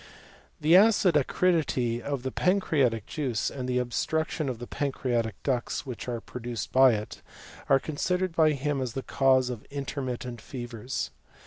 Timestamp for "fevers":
10.41-11.11